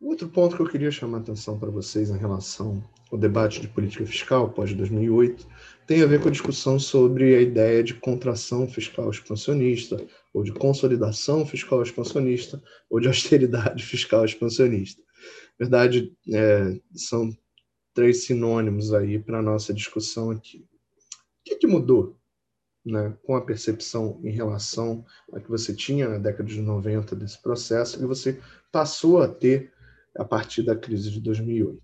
[0.00, 3.66] Outro ponto que eu queria chamar a atenção para vocês em relação ao debate de
[3.66, 5.44] política fiscal pós 2008
[5.88, 9.96] tem a ver com a discussão sobre a ideia de contração fiscal expansionista,
[10.32, 15.02] ou de consolidação fiscal expansionista, ou de austeridade fiscal expansionista.
[15.58, 17.36] Na verdade, é, são
[17.92, 20.58] três sinônimos aí para a nossa discussão aqui.
[20.58, 20.64] O
[21.44, 22.16] que, que mudou
[22.84, 27.42] né, com a percepção em relação a que você tinha na década de 90 desse
[27.42, 28.40] processo e você
[28.70, 29.72] passou a ter
[30.18, 31.80] a partir da crise de 2008.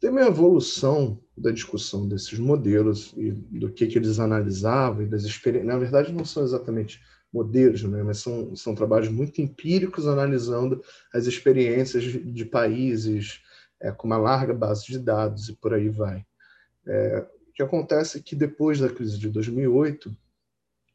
[0.00, 5.22] Teve uma evolução da discussão desses modelos e do que, que eles analisavam e das
[5.22, 5.72] experiências.
[5.72, 7.00] Na verdade, não são exatamente
[7.32, 8.02] modelos, né?
[8.02, 10.82] mas são, são trabalhos muito empíricos analisando
[11.12, 13.40] as experiências de, de países
[13.80, 16.24] é, com uma larga base de dados e por aí vai.
[16.86, 20.14] É, o que acontece é que depois da crise de 2008,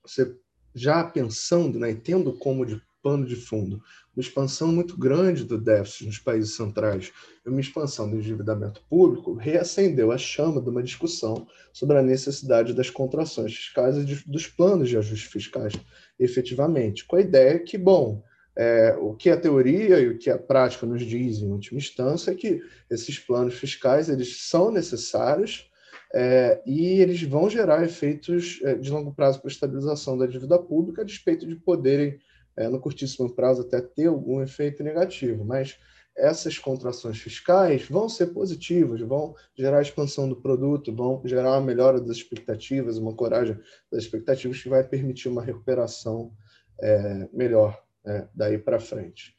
[0.06, 0.38] você
[0.74, 3.82] já pensando né, e tendo como de pano de fundo.
[4.16, 7.12] Uma expansão muito grande do déficit nos países centrais
[7.46, 12.74] e uma expansão do endividamento público, reacendeu a chama de uma discussão sobre a necessidade
[12.74, 15.74] das contrações fiscais e dos planos de ajuste fiscais,
[16.20, 18.24] efetivamente, com a ideia que, bom,
[18.58, 22.32] é, o que a teoria e o que a prática nos diz, em última instância,
[22.32, 25.70] é que esses planos fiscais eles são necessários
[26.14, 30.58] é, e eles vão gerar efeitos é, de longo prazo para a estabilização da dívida
[30.58, 32.20] pública, a despeito de poderem
[32.60, 35.80] é, no curtíssimo prazo até ter algum efeito negativo, mas
[36.16, 42.02] essas contrações fiscais vão ser positivas, vão gerar expansão do produto, vão gerar uma melhora
[42.02, 43.58] das expectativas, uma coragem
[43.90, 46.34] das expectativas que vai permitir uma recuperação
[46.82, 49.38] é, melhor é, daí para frente.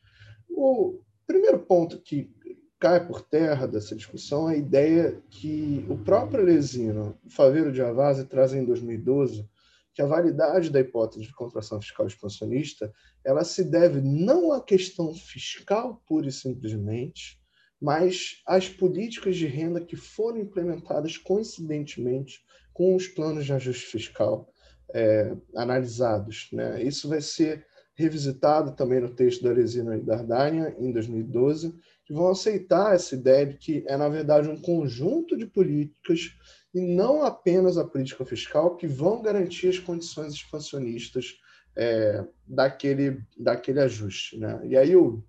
[0.48, 2.34] O primeiro ponto que
[2.78, 7.82] cai por terra dessa discussão é a ideia que o próprio Lesino, o Faveiro de
[7.82, 9.46] Avase, traz em 2012
[9.92, 12.92] que a validade da hipótese de contração fiscal expansionista
[13.24, 17.40] ela se deve não à questão fiscal pura e simplesmente,
[17.80, 22.40] mas às políticas de renda que foram implementadas coincidentemente
[22.72, 24.52] com os planos de ajuste fiscal
[24.94, 26.48] é, analisados.
[26.52, 26.82] Né?
[26.82, 32.14] Isso vai ser revisitado também no texto da Resina e da Ardania, em 2012, que
[32.14, 36.30] vão aceitar essa ideia de que é, na verdade, um conjunto de políticas
[36.74, 41.38] e não apenas a política fiscal que vão garantir as condições expansionistas
[41.76, 44.38] é, daquele, daquele ajuste.
[44.38, 44.60] Né?
[44.64, 45.24] E aí eu,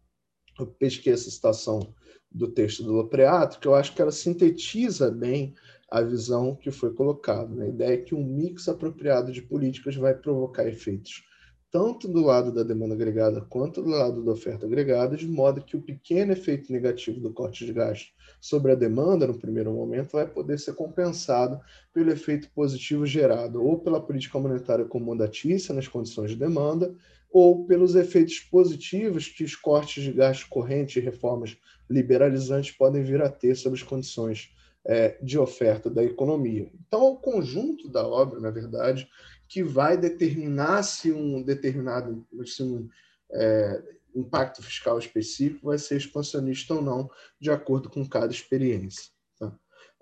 [0.60, 1.94] eu pesquei essa citação
[2.32, 5.54] do texto do Lopreato, que eu acho que ela sintetiza bem
[5.90, 7.54] a visão que foi colocada.
[7.54, 7.66] Né?
[7.66, 11.24] A ideia é que um mix apropriado de políticas vai provocar efeitos
[11.72, 15.78] tanto do lado da demanda agregada quanto do lado da oferta agregada, de modo que
[15.78, 18.12] o pequeno efeito negativo do corte de gasto
[18.42, 21.62] sobre a demanda, no primeiro momento, vai poder ser compensado
[21.94, 26.94] pelo efeito positivo gerado ou pela política monetária acomodatícia nas condições de demanda,
[27.32, 31.58] ou pelos efeitos positivos que os cortes de gasto corrente e reformas
[31.90, 34.54] liberalizantes podem vir a ter sobre as condições
[34.84, 36.70] é, de oferta da economia.
[36.86, 39.08] Então, o conjunto da obra, na verdade,
[39.52, 42.88] que vai determinar se um determinado se um,
[43.34, 43.84] é,
[44.16, 49.12] impacto fiscal específico vai ser expansionista ou não, de acordo com cada experiência.
[49.38, 49.54] Tá?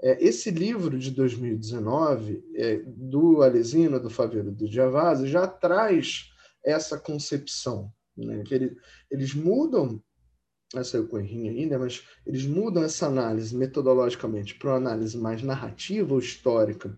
[0.04, 6.30] É, esse livro de 2019, é, do Alesina, do Faveiro do Giavazzi, já traz
[6.64, 8.44] essa concepção, né?
[8.44, 8.78] que ele,
[9.10, 10.00] eles mudam
[10.76, 15.42] essa é o Coerrinho ainda, mas eles mudam essa análise metodologicamente para uma análise mais
[15.42, 16.96] narrativa ou histórica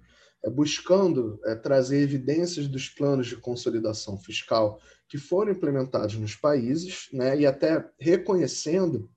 [0.49, 7.39] buscando é, trazer evidências dos planos de consolidação fiscal que foram implementados nos países, né,
[7.39, 9.09] e até reconhecendo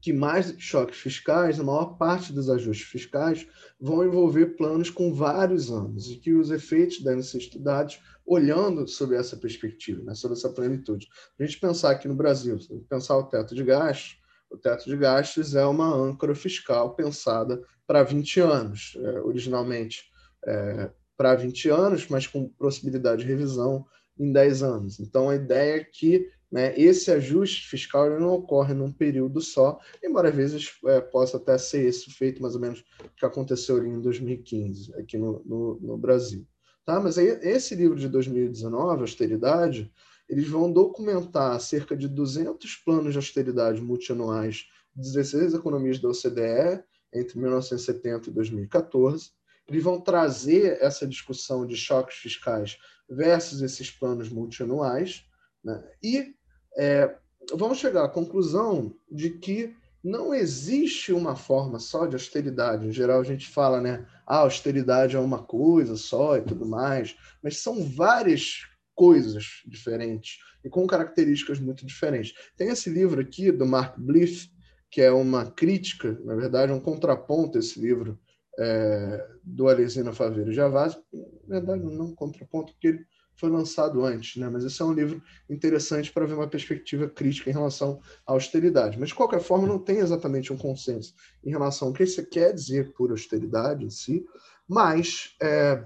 [0.00, 3.46] que mais choques fiscais, a maior parte dos ajustes fiscais
[3.80, 9.16] vão envolver planos com vários anos e que os efeitos devem ser estudados olhando sobre
[9.16, 11.08] essa perspectiva, né, sobre essa plenitude.
[11.38, 12.58] A gente pensar aqui no Brasil,
[12.88, 14.18] pensar o teto de gastos,
[14.50, 18.96] o teto de gastos é uma âncora fiscal pensada para 20 anos.
[18.96, 20.04] É, originalmente,
[20.46, 23.84] é, para 20 anos, mas com possibilidade de revisão
[24.18, 25.00] em 10 anos.
[25.00, 30.30] Então, a ideia é que né, esse ajuste fiscal não ocorre num período só, embora
[30.30, 32.84] às vezes é, possa até ser esse feito mais ou menos
[33.16, 36.46] que aconteceu em 2015, aqui no, no, no Brasil.
[36.84, 36.98] Tá?
[36.98, 39.92] Mas aí, esse livro de 2019, Austeridade,
[40.28, 46.82] eles vão documentar cerca de 200 planos de austeridade multianuais de 16 economias da OCDE
[47.12, 49.30] entre 1970 e 2014,
[49.68, 52.78] eles vão trazer essa discussão de choques fiscais
[53.08, 55.24] versus esses planos multianuais,
[55.62, 55.82] né?
[56.02, 56.34] e
[56.76, 57.14] é,
[57.54, 62.86] vão chegar à conclusão de que não existe uma forma só de austeridade.
[62.86, 64.06] Em geral, a gente fala, né?
[64.26, 68.62] Ah, austeridade é uma coisa só e tudo mais, mas são várias
[68.94, 72.34] coisas diferentes e com características muito diferentes.
[72.56, 74.50] Tem esse livro aqui do Mark Bliff,
[74.90, 78.18] que é uma crítica, na verdade, um contraponto esse livro
[78.58, 80.98] é, do Alesina Faveiro Javaz,
[81.46, 83.06] na verdade, não contraponto, porque ele
[83.36, 84.48] foi lançado antes, né?
[84.48, 88.98] mas esse é um livro interessante para ver uma perspectiva crítica em relação à austeridade.
[88.98, 91.14] Mas, de qualquer forma, não tem exatamente um consenso
[91.44, 94.26] em relação ao que você quer dizer por austeridade em si,
[94.66, 95.84] mas é,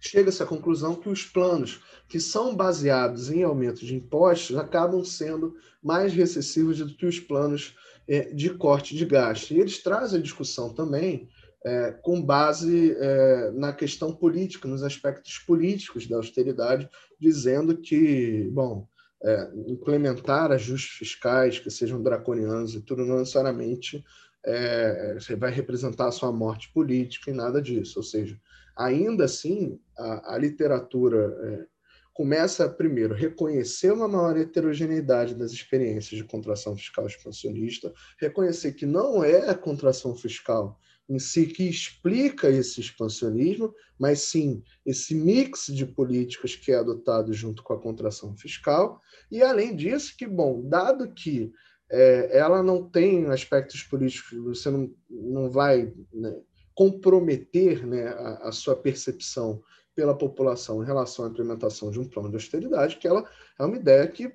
[0.00, 5.54] chega-se à conclusão que os planos que são baseados em aumento de impostos acabam sendo
[5.82, 7.76] mais recessivos do que os planos
[8.08, 9.52] é, de corte de gasto.
[9.52, 11.28] E eles trazem a discussão também
[11.64, 16.88] é, com base é, na questão política, nos aspectos políticos da austeridade,
[17.18, 18.86] dizendo que, bom,
[19.22, 24.04] é, implementar ajustes fiscais que sejam draconianos e tudo não necessariamente
[24.44, 27.98] é, vai representar a sua morte política e nada disso.
[27.98, 28.38] Ou seja,
[28.76, 31.66] ainda assim, a, a literatura é,
[32.12, 39.24] começa, primeiro, reconhecer uma maior heterogeneidade das experiências de contração fiscal expansionista, reconhecer que não
[39.24, 40.78] é a contração fiscal
[41.08, 47.32] em si que explica esse expansionismo, mas sim esse mix de políticas que é adotado
[47.32, 49.00] junto com a contração fiscal.
[49.30, 51.52] E, além disso, que, bom, dado que
[51.90, 56.40] é, ela não tem aspectos políticos, você não, não vai né,
[56.74, 59.62] comprometer né, a, a sua percepção
[59.94, 63.28] pela população em relação à implementação de um plano de austeridade, que ela
[63.58, 64.32] é uma ideia que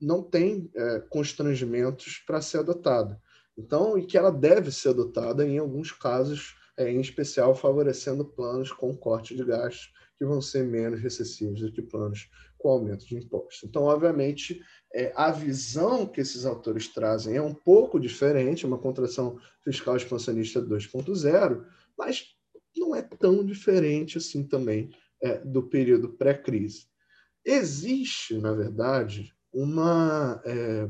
[0.00, 3.20] não tem é, constrangimentos para ser adotada.
[3.60, 8.72] Então, e que ela deve ser adotada em alguns casos, é, em especial favorecendo planos
[8.72, 12.28] com corte de gastos que vão ser menos recessivos do que planos
[12.58, 13.62] com aumento de impostos.
[13.64, 14.60] Então, obviamente,
[14.94, 20.60] é, a visão que esses autores trazem é um pouco diferente, uma contração fiscal expansionista
[20.60, 21.64] 2.0,
[21.96, 22.34] mas
[22.76, 24.90] não é tão diferente assim também
[25.22, 26.86] é, do período pré-crise.
[27.44, 30.88] Existe, na verdade, uma é,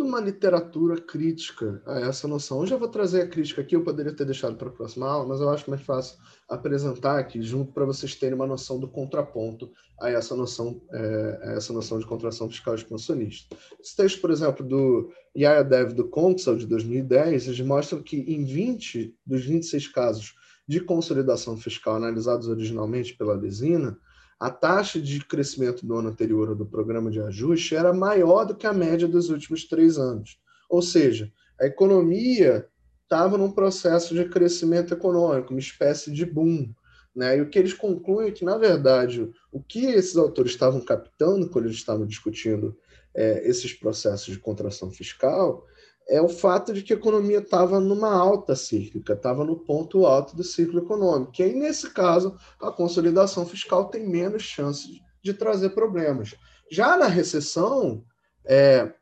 [0.00, 2.60] toda uma literatura crítica a essa noção.
[2.60, 5.26] Eu já vou trazer a crítica aqui, eu poderia ter deixado para a próxima aula,
[5.26, 6.18] mas eu acho mais fácil
[6.48, 9.70] apresentar aqui junto para vocês terem uma noção do contraponto
[10.00, 13.54] a essa noção, é, a essa noção de contração fiscal expansionista.
[13.78, 18.44] Esse texto, por exemplo, do Yaya Dev do Council de 2010, eles mostram que em
[18.44, 20.34] 20 dos 26 casos
[20.66, 23.98] de consolidação fiscal analisados originalmente pela Lesina,
[24.40, 28.66] a taxa de crescimento do ano anterior do programa de ajuste era maior do que
[28.66, 30.40] a média dos últimos três anos.
[30.70, 32.66] Ou seja, a economia
[33.02, 36.72] estava num processo de crescimento econômico, uma espécie de boom.
[37.14, 37.36] Né?
[37.36, 41.50] E o que eles concluem é que, na verdade, o que esses autores estavam captando
[41.50, 42.74] quando eles estavam discutindo
[43.14, 45.66] é, esses processos de contração fiscal
[46.10, 50.34] é o fato de que a economia estava numa alta cíclica, estava no ponto alto
[50.34, 51.32] do ciclo econômico.
[51.38, 56.34] E aí, nesse caso, a consolidação fiscal tem menos chances de trazer problemas.
[56.68, 58.04] Já na recessão,
[58.44, 58.92] é,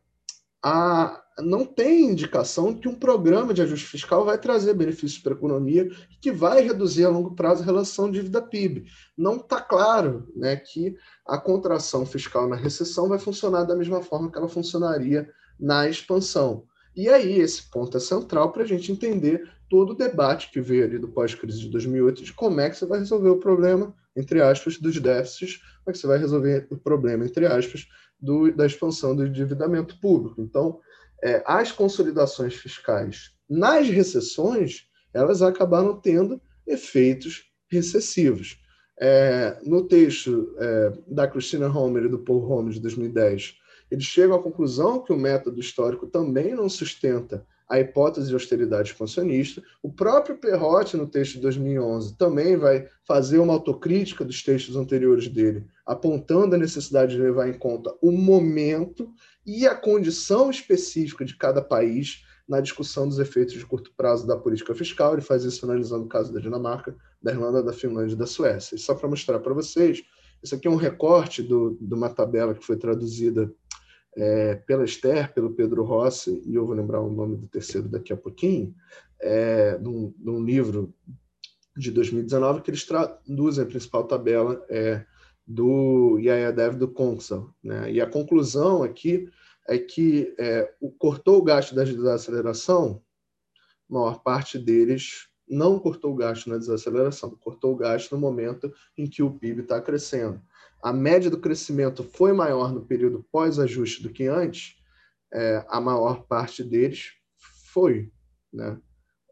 [0.62, 5.36] a, não tem indicação que um programa de ajuste fiscal vai trazer benefícios para a
[5.36, 5.88] economia
[6.20, 8.84] que vai reduzir a longo prazo a relação dívida-PIB.
[9.16, 10.94] Não está claro né, que
[11.26, 15.26] a contração fiscal na recessão vai funcionar da mesma forma que ela funcionaria
[15.58, 16.67] na expansão.
[16.98, 20.82] E aí, esse ponto é central para a gente entender todo o debate que veio
[20.82, 24.42] ali do pós-crise de 2008 de como é que você vai resolver o problema, entre
[24.42, 27.86] aspas, dos déficits, como é que você vai resolver o problema, entre aspas,
[28.20, 30.42] do, da expansão do endividamento público.
[30.42, 30.80] Então,
[31.22, 38.58] é, as consolidações fiscais nas recessões, elas acabaram tendo efeitos recessivos.
[39.00, 43.54] É, no texto é, da Christina Homer e do Paul Holmes, de 2010,
[43.90, 48.90] eles chegam à conclusão que o método histórico também não sustenta a hipótese de austeridade
[48.90, 49.62] expansionista.
[49.82, 55.28] O próprio Perrotti, no texto de 2011, também vai fazer uma autocrítica dos textos anteriores
[55.28, 59.12] dele, apontando a necessidade de levar em conta o momento
[59.44, 64.36] e a condição específica de cada país na discussão dos efeitos de curto prazo da
[64.36, 65.12] política fiscal.
[65.12, 68.76] Ele faz isso analisando o caso da Dinamarca, da Irlanda, da Finlândia e da Suécia.
[68.76, 70.02] E só para mostrar para vocês,
[70.42, 73.52] isso aqui é um recorte do, de uma tabela que foi traduzida
[74.18, 78.12] é, pela Esther, pelo Pedro Rossi, e eu vou lembrar o nome do terceiro daqui
[78.12, 78.74] a pouquinho,
[79.20, 80.92] é, num, num livro
[81.76, 85.04] de 2019 que eles traduzem a principal tabela é,
[85.46, 86.18] do
[86.54, 87.54] Dev do Consul.
[87.62, 87.92] Né?
[87.92, 89.30] E a conclusão aqui
[89.68, 93.00] é que é, o, cortou o gasto da desaceleração,
[93.88, 98.72] a maior parte deles não cortou o gasto na desaceleração, cortou o gasto no momento
[98.96, 100.42] em que o PIB está crescendo
[100.82, 104.76] a média do crescimento foi maior no período pós-ajuste do que antes,
[105.32, 107.12] é, a maior parte deles
[107.72, 108.10] foi.
[108.52, 108.78] Né?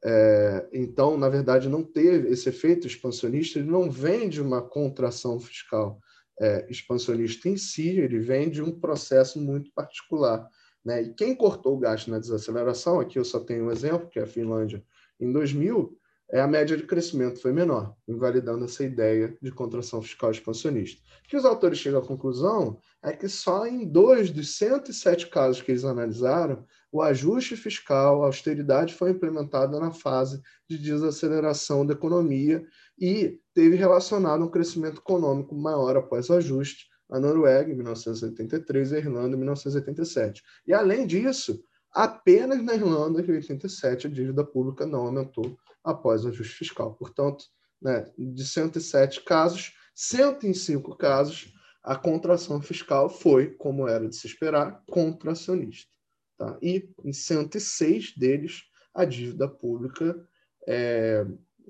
[0.05, 5.41] É, então, na verdade, não teve esse efeito expansionista, ele não vem de uma contração
[5.41, 6.01] fiscal
[6.41, 10.49] é, expansionista em si, ele vem de um processo muito particular
[10.85, 11.03] Né?
[11.03, 14.23] E quem cortou o gasto na desaceleração, aqui eu só tenho um exemplo, que é
[14.23, 14.85] a Finlândia,
[15.19, 15.99] em 2000,
[16.31, 21.01] é, a média de crescimento foi menor, invalidando essa ideia de contração fiscal expansionista.
[21.25, 25.63] O que os autores chegam à conclusão é que só em dois dos 107 casos
[25.63, 31.93] que eles analisaram, o ajuste fiscal, a austeridade foi implementada na fase de desaceleração da
[31.93, 32.67] economia
[32.99, 38.95] e teve relacionado um crescimento econômico maior após o ajuste, a Noruega em 1983 e
[38.97, 40.43] a Irlanda em 1987.
[40.67, 45.57] E, além disso, apenas na Irlanda, em 87, a dívida pública não aumentou
[45.87, 46.95] após o ajuste fiscal.
[46.95, 47.45] Portanto,
[47.81, 54.83] né, de 107 casos, 105 casos, a contração fiscal foi, como era de se esperar,
[54.89, 55.91] contracionista.
[56.37, 56.59] Tá?
[56.61, 60.29] E em 106 deles, a dívida pública
[60.67, 61.25] é,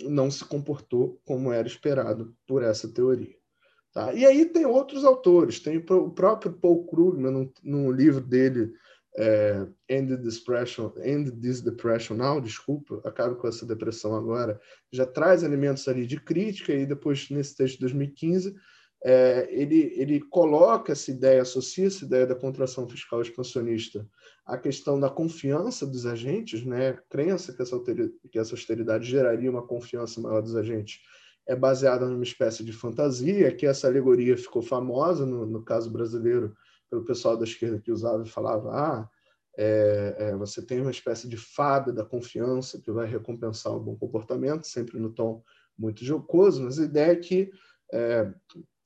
[0.04, 3.36] não se comportou como era esperado por essa teoria.
[3.92, 4.14] Tá?
[4.14, 8.72] E aí tem outros autores, tem o próprio Paul Krugman, no, no livro dele,
[9.18, 14.60] é, End, Depression, End This Depression Now, desculpa, acabo com essa depressão agora,
[14.92, 18.54] já traz elementos ali de crítica, e depois, nesse texto de 2015,
[19.04, 24.06] é, ele, ele coloca essa ideia, associa essa ideia da contração fiscal expansionista
[24.44, 26.98] à questão da confiança dos agentes, né?
[27.08, 27.78] crença que essa,
[28.30, 31.00] que essa austeridade geraria uma confiança maior dos agentes,
[31.46, 36.54] é baseada numa espécie de fantasia, que essa alegoria ficou famosa no, no caso brasileiro,
[36.90, 39.08] pelo pessoal da esquerda que usava e falava: ah,
[39.56, 43.96] é, é, você tem uma espécie de fada da confiança que vai recompensar o bom
[43.96, 45.42] comportamento, sempre no tom
[45.78, 47.50] muito jocoso, mas a ideia é que
[47.92, 48.32] é,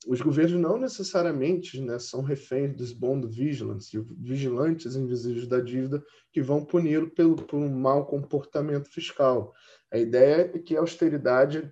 [0.07, 6.41] os governos não necessariamente né, são reféns dos bond vigilance, vigilantes invisíveis da dívida, que
[6.41, 9.53] vão puni-lo pelo, por um mau comportamento fiscal.
[9.91, 11.71] A ideia é que a austeridade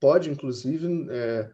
[0.00, 1.50] pode, inclusive, é,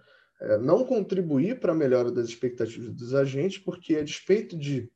[0.59, 4.90] não contribuir para a melhora das expectativas dos agentes, porque a despeito de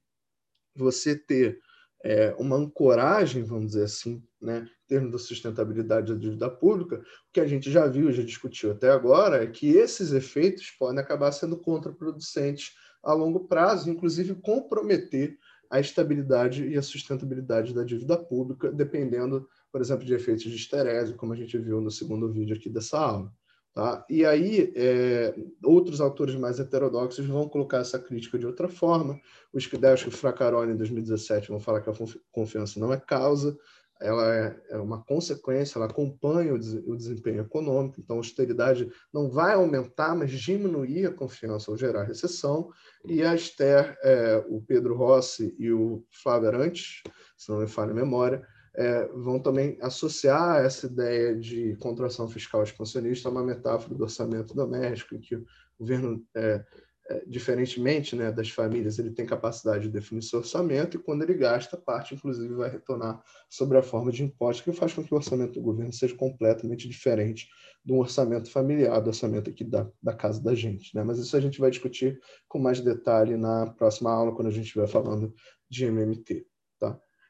[0.74, 1.60] você ter
[2.04, 7.32] é, uma ancoragem, vamos dizer assim, né, em termos da sustentabilidade da dívida pública, o
[7.32, 11.32] que a gente já viu, já discutiu até agora, é que esses efeitos podem acabar
[11.32, 15.38] sendo contraproducentes a longo prazo, inclusive comprometer
[15.70, 21.14] a estabilidade e a sustentabilidade da dívida pública, dependendo, por exemplo, de efeitos de esterese,
[21.14, 23.32] como a gente viu no segundo vídeo aqui dessa aula.
[23.74, 24.06] Tá?
[24.08, 29.20] E aí, é, outros autores mais heterodoxos vão colocar essa crítica de outra forma.
[29.52, 31.94] Os que que o Fracarone, em 2017, vão falar que a
[32.30, 33.58] confiança não é causa,
[34.00, 39.54] ela é, é uma consequência, ela acompanha o desempenho econômico, então a austeridade não vai
[39.54, 42.70] aumentar, mas diminuir a confiança ou gerar recessão.
[43.04, 47.02] E a Esther, é, o Pedro Rossi e o Flávio Arantes,
[47.36, 52.62] se não me falha a memória, é, vão também associar essa ideia de contração fiscal
[52.62, 55.46] expansionista a uma metáfora do orçamento doméstico, em que o
[55.78, 56.64] governo, é,
[57.08, 61.34] é, diferentemente né, das famílias, ele tem capacidade de definir seu orçamento e quando ele
[61.34, 65.16] gasta, parte, inclusive, vai retornar sobre a forma de imposto, que faz com que o
[65.16, 67.48] orçamento do governo seja completamente diferente
[67.84, 70.96] do orçamento familiar, do orçamento aqui da, da casa da gente.
[70.96, 71.04] Né?
[71.04, 74.64] Mas isso a gente vai discutir com mais detalhe na próxima aula, quando a gente
[74.64, 75.32] estiver falando
[75.68, 76.46] de MMT.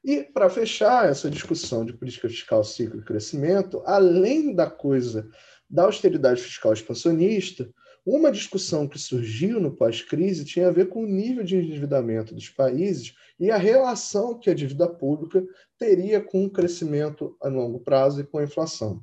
[0.04, 5.26] E, para fechar essa discussão de política fiscal, ciclo e crescimento, além da coisa
[5.68, 7.68] da austeridade fiscal expansionista,
[8.04, 12.50] uma discussão que surgiu no pós-crise tinha a ver com o nível de endividamento dos
[12.50, 15.42] países e a relação que a dívida pública
[15.78, 19.02] teria com o crescimento a longo prazo e com a inflação.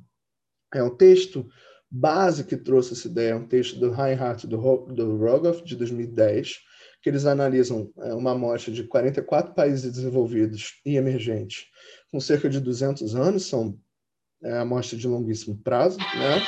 [0.72, 1.48] É um texto
[1.90, 6.60] base que trouxe essa ideia, é um texto do Reinhard do Rogoff, de 2010,
[7.02, 11.66] que eles analisam é, uma amostra de 44 países desenvolvidos e emergentes
[12.12, 13.78] com cerca de 200 anos, são
[14.44, 16.42] é, amostra de longuíssimo prazo, né?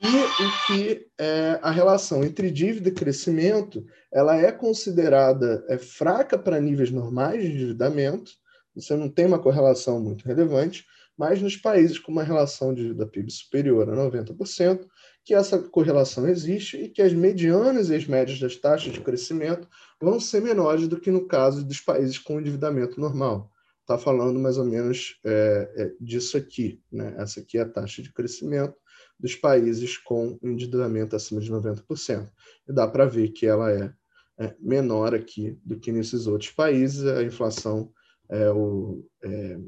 [0.00, 6.38] e em que é, a relação entre dívida e crescimento ela é considerada é, fraca
[6.38, 8.30] para níveis normais de endividamento,
[8.74, 10.84] você não tem uma correlação muito relevante,
[11.16, 14.86] mas nos países com uma relação de dívida PIB superior a 90%,
[15.26, 19.68] que essa correlação existe e que as medianas e as médias das taxas de crescimento
[20.00, 23.50] vão ser menores do que no caso dos países com endividamento normal.
[23.80, 26.80] Está falando mais ou menos é, é, disso aqui.
[26.92, 27.12] Né?
[27.18, 28.76] Essa aqui é a taxa de crescimento
[29.18, 32.30] dos países com endividamento acima de 90%.
[32.68, 33.92] E dá para ver que ela é,
[34.38, 37.04] é, menor aqui do que nesses outros países.
[37.04, 37.92] A inflação
[38.28, 39.58] é o, é,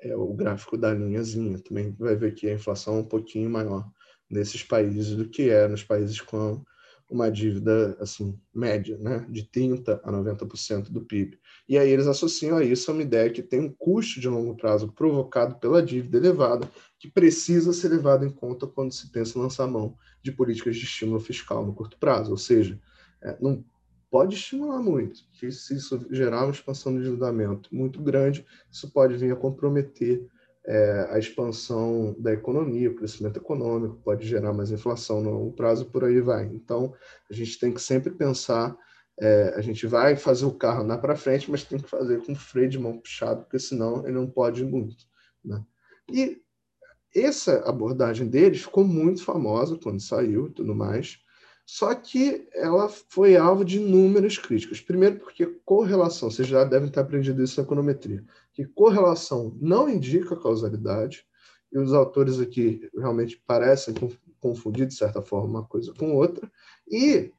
[0.00, 1.58] é o gráfico da linhazinha.
[1.58, 3.86] Também vai ver que a inflação é um pouquinho maior
[4.30, 6.62] nesses países do que é nos países com
[7.10, 11.38] uma dívida assim média, né, de 30 a 90% do PIB.
[11.68, 14.56] E aí eles associam a isso a uma ideia que tem um custo de longo
[14.56, 19.42] prazo provocado pela dívida elevada, que precisa ser levado em conta quando se pensa em
[19.42, 22.80] lançar mão de políticas de estímulo fiscal no curto prazo, ou seja,
[23.22, 23.64] é, não
[24.10, 29.16] pode estimular muito, que se isso gerar uma expansão do endividamento muito grande, isso pode
[29.16, 30.24] vir a comprometer
[30.66, 35.86] é, a expansão da economia, o crescimento econômico, pode gerar mais inflação no longo prazo,
[35.86, 36.44] por aí vai.
[36.46, 36.94] Então,
[37.30, 38.76] a gente tem que sempre pensar,
[39.20, 42.34] é, a gente vai fazer o carro andar para frente, mas tem que fazer com
[42.34, 45.04] freio de mão puxado, porque senão ele não pode ir muito.
[45.44, 45.62] Né?
[46.10, 46.40] E
[47.14, 51.18] essa abordagem deles ficou muito famosa quando saiu e tudo mais,
[51.66, 54.80] só que ela foi alvo de inúmeras críticas.
[54.80, 60.36] Primeiro, porque correlação, vocês já devem ter aprendido isso na econometria, que correlação não indica
[60.36, 61.24] causalidade,
[61.72, 63.94] e os autores aqui realmente parecem
[64.38, 66.50] confundir, de certa forma, uma coisa com outra,
[66.88, 67.32] e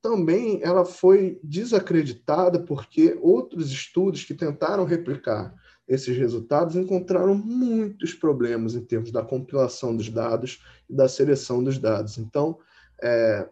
[0.00, 5.54] também ela foi desacreditada porque outros estudos que tentaram replicar
[5.86, 11.78] esses resultados encontraram muitos problemas em termos da compilação dos dados e da seleção dos
[11.78, 12.18] dados.
[12.18, 12.58] Então,
[13.02, 13.48] é,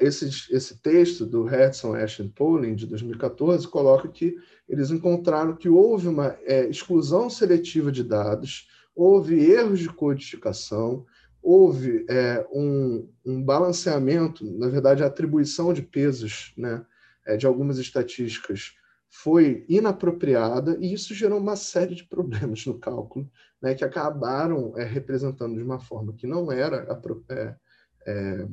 [0.00, 4.36] esse, esse texto do Hedson Ashton Polling, de 2014, coloca que
[4.68, 11.04] eles encontraram que houve uma é, exclusão seletiva de dados, houve erros de codificação,
[11.42, 16.84] houve é, um, um, balanceamento, na verdade, a atribuição de pesos né,
[17.26, 18.74] é, de algumas estatísticas
[19.10, 23.30] foi inapropriada, e isso gerou uma série de problemas no cálculo,
[23.60, 26.86] né, que acabaram é, representando de uma forma que não era
[27.28, 27.56] é,
[28.06, 28.46] é,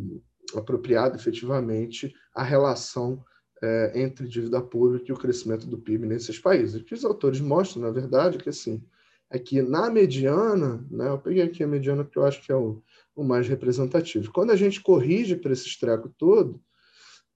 [0.56, 3.24] apropriada efetivamente a relação
[3.62, 6.82] é, entre dívida pública e o crescimento do PIB nesses países.
[6.82, 8.82] O que os autores mostram, na verdade, é que assim,
[9.29, 12.56] é que na mediana, né, eu peguei aqui a mediana porque eu acho que é
[12.56, 12.82] o,
[13.15, 14.32] o mais representativo.
[14.32, 16.62] Quando a gente corrige para esse estreco todo,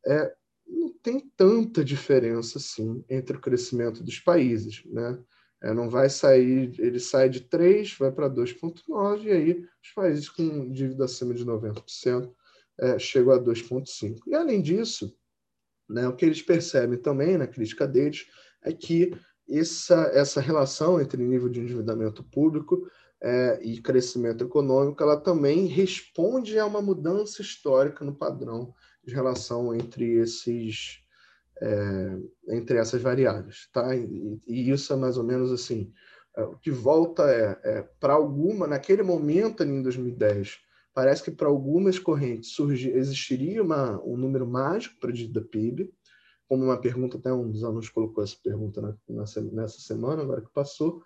[0.05, 0.34] é,
[0.67, 5.20] não tem tanta diferença assim entre o crescimento dos países, né?
[5.62, 10.27] É, não vai sair, ele sai de 3, vai para 2,9, e aí os países
[10.27, 12.29] com dívida acima de 90%
[12.79, 14.19] é, chegou a 2,5.
[14.27, 15.15] E, além disso,
[15.89, 18.25] né, o que eles percebem também na crítica deles
[18.63, 19.11] é que
[19.49, 22.87] essa, essa relação entre nível de endividamento público
[23.21, 29.73] é, e crescimento econômico, ela também responde a uma mudança histórica no padrão de relação
[29.73, 31.01] entre esses
[31.62, 32.17] é,
[32.49, 33.95] entre essas variáveis, tá?
[33.95, 35.93] E, e, isso é mais ou menos assim,
[36.36, 40.57] é, o que volta é, é para alguma naquele momento ali em 2010
[40.93, 45.91] Parece que para algumas correntes surgi, existiria uma, um número mágico para dívida PIB,
[46.47, 50.51] como uma pergunta, até um dos alunos colocou essa pergunta na, nessa semana, agora que
[50.53, 51.01] passou,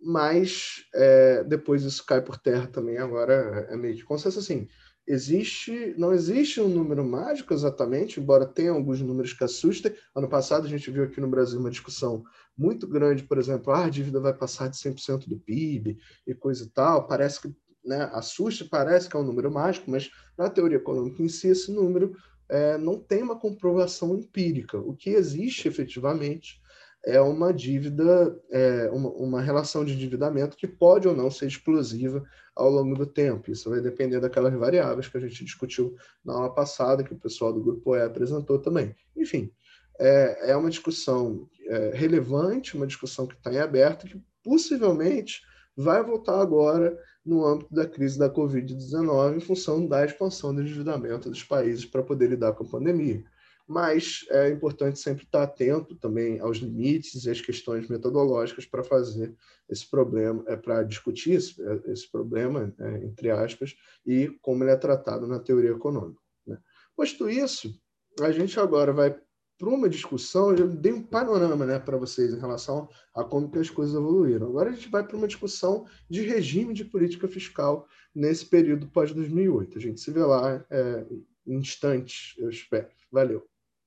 [0.00, 4.68] mas é, depois isso cai por terra também, agora é meio que consenso assim,
[5.06, 9.94] existe, não existe um número mágico exatamente, embora tenha alguns números que assustem.
[10.14, 12.24] Ano passado a gente viu aqui no Brasil uma discussão
[12.56, 16.64] muito grande, por exemplo, ah, a dívida vai passar de 100% do PIB e coisa
[16.64, 17.06] e tal.
[17.06, 21.28] Parece que né, assusta, parece que é um número mágico, mas na teoria econômica em
[21.28, 22.16] si, esse número
[22.48, 24.78] é, não tem uma comprovação empírica.
[24.78, 26.60] O que existe efetivamente
[27.04, 32.24] é uma dívida, é, uma, uma, relação de endividamento que pode ou não ser explosiva
[32.56, 33.50] ao longo do tempo.
[33.50, 35.94] Isso vai depender daquelas variáveis que a gente discutiu
[36.24, 38.94] na aula passada, que o pessoal do Grupo E apresentou também.
[39.14, 39.50] Enfim,
[39.98, 45.42] é, é uma discussão é, relevante, uma discussão que está em aberto, que possivelmente
[45.76, 51.30] vai voltar agora no âmbito da crise da Covid-19, em função da expansão do endividamento
[51.30, 53.24] dos países para poder lidar com a pandemia.
[53.66, 59.34] Mas é importante sempre estar atento também aos limites e às questões metodológicas para fazer
[59.70, 64.72] esse problema, é, para discutir esse, é, esse problema, é, entre aspas, e como ele
[64.72, 66.20] é tratado na teoria econômica.
[66.46, 66.58] Né?
[66.94, 67.74] Posto isso,
[68.20, 69.18] a gente agora vai
[69.58, 73.58] para uma discussão, eu dei um panorama né, para vocês em relação a como que
[73.58, 74.48] as coisas evoluíram.
[74.48, 79.76] Agora a gente vai para uma discussão de regime de política fiscal nesse período pós-2008.
[79.76, 81.06] A gente se vê lá é,
[81.46, 82.88] em instantes, eu espero.
[83.10, 83.46] Valeu.